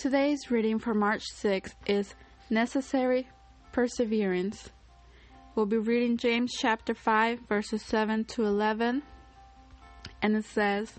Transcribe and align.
Today's 0.00 0.50
reading 0.50 0.78
for 0.78 0.94
March 0.94 1.24
6th 1.30 1.74
is 1.84 2.14
Necessary 2.48 3.28
Perseverance. 3.70 4.70
We'll 5.54 5.66
be 5.66 5.76
reading 5.76 6.16
James 6.16 6.54
chapter 6.58 6.94
5, 6.94 7.40
verses 7.40 7.82
7 7.82 8.24
to 8.24 8.46
11, 8.46 9.02
and 10.22 10.36
it 10.36 10.46
says, 10.46 10.94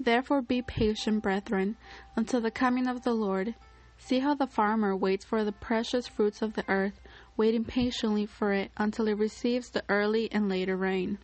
Therefore 0.00 0.42
be 0.42 0.60
patient, 0.60 1.22
brethren, 1.22 1.76
until 2.16 2.40
the 2.40 2.50
coming 2.50 2.88
of 2.88 3.04
the 3.04 3.12
Lord. 3.12 3.54
See 3.96 4.18
how 4.18 4.34
the 4.34 4.48
farmer 4.48 4.96
waits 4.96 5.24
for 5.24 5.44
the 5.44 5.52
precious 5.52 6.08
fruits 6.08 6.42
of 6.42 6.54
the 6.54 6.68
earth, 6.68 7.00
waiting 7.36 7.64
patiently 7.64 8.26
for 8.26 8.52
it 8.52 8.72
until 8.76 9.06
it 9.06 9.18
receives 9.18 9.70
the 9.70 9.84
early 9.88 10.28
and 10.32 10.48
later 10.48 10.76
rain. 10.76 11.18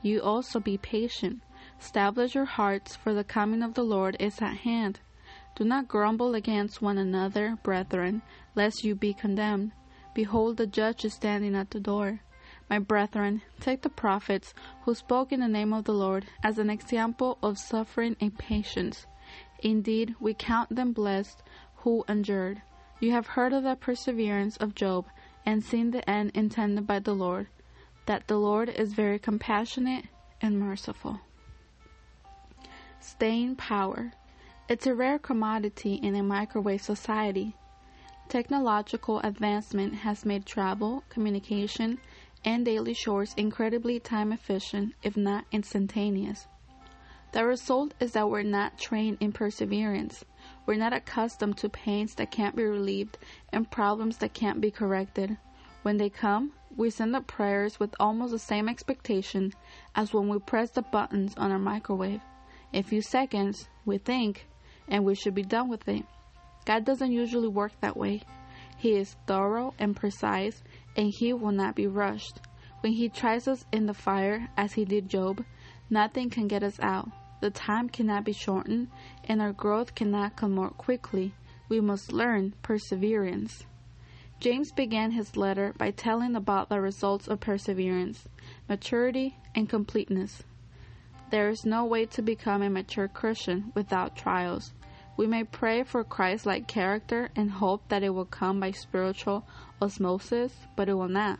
You 0.00 0.22
also 0.22 0.58
be 0.58 0.78
patient. 0.78 1.42
Establish 1.78 2.34
your 2.34 2.46
hearts, 2.46 2.96
for 2.96 3.12
the 3.12 3.24
coming 3.24 3.62
of 3.62 3.74
the 3.74 3.84
Lord 3.84 4.16
is 4.18 4.40
at 4.40 4.56
hand. 4.56 5.00
Do 5.56 5.64
not 5.64 5.88
grumble 5.88 6.34
against 6.34 6.82
one 6.82 6.98
another, 6.98 7.56
brethren, 7.62 8.20
lest 8.54 8.84
you 8.84 8.94
be 8.94 9.14
condemned. 9.14 9.72
Behold, 10.12 10.58
the 10.58 10.66
judge 10.66 11.02
is 11.06 11.14
standing 11.14 11.54
at 11.54 11.70
the 11.70 11.80
door. 11.80 12.20
My 12.68 12.78
brethren, 12.78 13.40
take 13.58 13.80
the 13.80 13.88
prophets 13.88 14.52
who 14.84 14.94
spoke 14.94 15.32
in 15.32 15.40
the 15.40 15.48
name 15.48 15.72
of 15.72 15.84
the 15.84 15.94
Lord 15.94 16.26
as 16.42 16.58
an 16.58 16.68
example 16.68 17.38
of 17.42 17.58
suffering 17.58 18.16
and 18.20 18.36
patience. 18.36 19.06
Indeed, 19.60 20.14
we 20.20 20.34
count 20.34 20.76
them 20.76 20.92
blessed 20.92 21.42
who 21.76 22.04
endured. 22.06 22.60
You 23.00 23.12
have 23.12 23.26
heard 23.26 23.54
of 23.54 23.62
the 23.62 23.76
perseverance 23.76 24.58
of 24.58 24.74
Job 24.74 25.06
and 25.46 25.64
seen 25.64 25.90
the 25.90 26.08
end 26.08 26.32
intended 26.34 26.86
by 26.86 26.98
the 26.98 27.14
Lord, 27.14 27.48
that 28.04 28.28
the 28.28 28.36
Lord 28.36 28.68
is 28.68 28.92
very 28.92 29.18
compassionate 29.18 30.04
and 30.42 30.60
merciful. 30.60 31.20
Staying 33.00 33.56
power. 33.56 34.12
It's 34.68 34.88
a 34.88 34.94
rare 34.96 35.20
commodity 35.20 35.94
in 35.94 36.16
a 36.16 36.24
microwave 36.24 36.82
society. 36.82 37.54
Technological 38.28 39.20
advancement 39.20 39.94
has 39.94 40.24
made 40.24 40.44
travel, 40.44 41.04
communication, 41.08 42.00
and 42.44 42.64
daily 42.64 42.92
chores 42.92 43.32
incredibly 43.36 44.00
time 44.00 44.32
efficient, 44.32 44.94
if 45.04 45.16
not 45.16 45.44
instantaneous. 45.52 46.48
The 47.30 47.44
result 47.44 47.94
is 48.00 48.10
that 48.14 48.28
we're 48.28 48.42
not 48.42 48.76
trained 48.76 49.18
in 49.20 49.30
perseverance. 49.30 50.24
We're 50.66 50.78
not 50.78 50.92
accustomed 50.92 51.58
to 51.58 51.68
pains 51.68 52.16
that 52.16 52.32
can't 52.32 52.56
be 52.56 52.64
relieved 52.64 53.18
and 53.52 53.70
problems 53.70 54.16
that 54.18 54.34
can't 54.34 54.60
be 54.60 54.72
corrected. 54.72 55.36
When 55.82 55.96
they 55.96 56.10
come, 56.10 56.50
we 56.76 56.90
send 56.90 57.14
up 57.14 57.28
prayers 57.28 57.78
with 57.78 57.94
almost 58.00 58.32
the 58.32 58.38
same 58.40 58.68
expectation 58.68 59.52
as 59.94 60.12
when 60.12 60.28
we 60.28 60.40
press 60.40 60.70
the 60.72 60.82
buttons 60.82 61.34
on 61.36 61.52
our 61.52 61.58
microwave. 61.60 62.20
A 62.74 62.82
few 62.82 63.00
seconds, 63.00 63.68
we 63.84 63.98
think, 63.98 64.48
and 64.88 65.04
we 65.04 65.14
should 65.14 65.34
be 65.34 65.42
done 65.42 65.68
with 65.68 65.88
it. 65.88 66.04
God 66.64 66.84
doesn't 66.84 67.12
usually 67.12 67.48
work 67.48 67.72
that 67.80 67.96
way. 67.96 68.22
He 68.76 68.96
is 68.96 69.16
thorough 69.26 69.74
and 69.78 69.96
precise, 69.96 70.62
and 70.96 71.12
He 71.16 71.32
will 71.32 71.52
not 71.52 71.74
be 71.74 71.86
rushed. 71.86 72.40
When 72.80 72.92
He 72.92 73.08
tries 73.08 73.48
us 73.48 73.64
in 73.72 73.86
the 73.86 73.94
fire, 73.94 74.48
as 74.56 74.72
He 74.74 74.84
did 74.84 75.08
Job, 75.08 75.44
nothing 75.88 76.30
can 76.30 76.48
get 76.48 76.62
us 76.62 76.78
out. 76.80 77.08
The 77.40 77.50
time 77.50 77.88
cannot 77.88 78.24
be 78.24 78.32
shortened, 78.32 78.88
and 79.24 79.40
our 79.40 79.52
growth 79.52 79.94
cannot 79.94 80.36
come 80.36 80.54
more 80.54 80.70
quickly. 80.70 81.34
We 81.68 81.80
must 81.80 82.12
learn 82.12 82.54
perseverance. 82.62 83.64
James 84.38 84.70
began 84.72 85.12
his 85.12 85.36
letter 85.36 85.72
by 85.78 85.90
telling 85.90 86.36
about 86.36 86.68
the 86.68 86.80
results 86.80 87.26
of 87.26 87.40
perseverance, 87.40 88.28
maturity, 88.68 89.36
and 89.54 89.68
completeness. 89.68 90.42
There 91.36 91.50
is 91.50 91.66
no 91.66 91.84
way 91.84 92.06
to 92.06 92.22
become 92.22 92.62
a 92.62 92.70
mature 92.70 93.08
Christian 93.08 93.70
without 93.74 94.16
trials. 94.16 94.72
We 95.18 95.26
may 95.26 95.44
pray 95.44 95.82
for 95.82 96.02
Christ 96.02 96.46
like 96.46 96.66
character 96.66 97.28
and 97.36 97.50
hope 97.50 97.86
that 97.88 98.02
it 98.02 98.14
will 98.14 98.24
come 98.24 98.58
by 98.58 98.70
spiritual 98.70 99.46
osmosis, 99.82 100.66
but 100.76 100.88
it 100.88 100.94
will 100.94 101.10
not. 101.10 101.38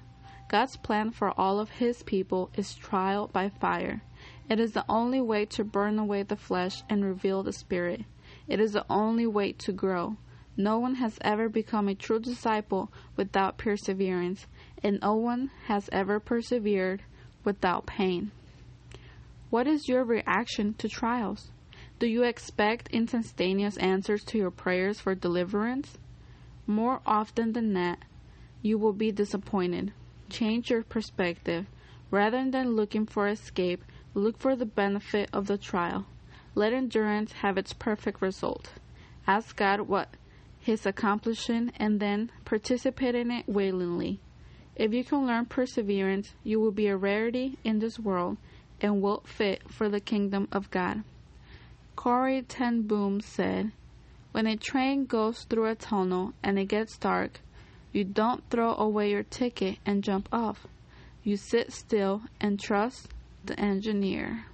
God's 0.48 0.76
plan 0.76 1.12
for 1.12 1.32
all 1.40 1.58
of 1.58 1.70
His 1.70 2.02
people 2.02 2.50
is 2.58 2.74
trial 2.74 3.28
by 3.28 3.48
fire. 3.48 4.02
It 4.50 4.60
is 4.60 4.72
the 4.72 4.84
only 4.86 5.22
way 5.22 5.46
to 5.46 5.64
burn 5.64 5.98
away 5.98 6.24
the 6.24 6.36
flesh 6.36 6.82
and 6.90 7.02
reveal 7.02 7.42
the 7.42 7.54
Spirit. 7.54 8.02
It 8.46 8.60
is 8.60 8.74
the 8.74 8.84
only 8.90 9.26
way 9.26 9.52
to 9.52 9.72
grow. 9.72 10.18
No 10.58 10.78
one 10.78 10.96
has 10.96 11.16
ever 11.22 11.48
become 11.48 11.88
a 11.88 11.94
true 11.94 12.20
disciple 12.20 12.92
without 13.16 13.56
perseverance, 13.56 14.46
and 14.82 14.98
no 15.00 15.14
one 15.14 15.50
has 15.68 15.88
ever 15.90 16.20
persevered 16.20 17.02
without 17.44 17.86
pain. 17.86 18.30
What 19.56 19.66
is 19.66 19.88
your 19.88 20.04
reaction 20.04 20.74
to 20.74 20.86
trials? 20.86 21.50
Do 21.98 22.06
you 22.06 22.24
expect 22.24 22.90
instantaneous 22.90 23.78
answers 23.78 24.22
to 24.24 24.36
your 24.36 24.50
prayers 24.50 25.00
for 25.00 25.14
deliverance? 25.14 25.96
More 26.66 27.00
often 27.06 27.54
than 27.54 27.72
not, 27.72 28.00
you 28.60 28.76
will 28.76 28.92
be 28.92 29.10
disappointed. 29.10 29.94
Change 30.28 30.68
your 30.68 30.82
perspective. 30.82 31.64
Rather 32.10 32.50
than 32.50 32.76
looking 32.76 33.06
for 33.06 33.28
escape, 33.28 33.82
look 34.12 34.36
for 34.36 34.56
the 34.56 34.66
benefit 34.66 35.30
of 35.32 35.46
the 35.46 35.56
trial. 35.56 36.04
Let 36.54 36.74
endurance 36.74 37.32
have 37.40 37.56
its 37.56 37.72
perfect 37.72 38.20
result. 38.20 38.72
Ask 39.26 39.56
God 39.56 39.88
what 39.88 40.18
He's 40.60 40.84
accomplishing 40.84 41.72
and 41.78 41.98
then 41.98 42.30
participate 42.44 43.14
in 43.14 43.30
it 43.30 43.48
willingly. 43.48 44.20
If 44.74 44.92
you 44.92 45.02
can 45.02 45.26
learn 45.26 45.46
perseverance, 45.46 46.34
you 46.44 46.60
will 46.60 46.72
be 46.72 46.88
a 46.88 46.96
rarity 46.98 47.58
in 47.64 47.78
this 47.78 47.98
world 47.98 48.36
and 48.80 49.02
wilt 49.02 49.26
fit 49.26 49.62
for 49.70 49.88
the 49.88 50.00
kingdom 50.00 50.48
of 50.52 50.70
God. 50.70 51.02
Corrie 51.94 52.42
ten 52.42 52.82
Boom 52.82 53.20
said, 53.20 53.72
When 54.32 54.46
a 54.46 54.56
train 54.56 55.06
goes 55.06 55.44
through 55.44 55.66
a 55.66 55.74
tunnel 55.74 56.34
and 56.42 56.58
it 56.58 56.66
gets 56.66 56.98
dark, 56.98 57.40
you 57.92 58.04
don't 58.04 58.42
throw 58.50 58.74
away 58.74 59.10
your 59.10 59.22
ticket 59.22 59.78
and 59.86 60.04
jump 60.04 60.28
off. 60.30 60.66
You 61.22 61.36
sit 61.36 61.72
still 61.72 62.22
and 62.40 62.60
trust 62.60 63.08
the 63.44 63.58
engineer. 63.58 64.44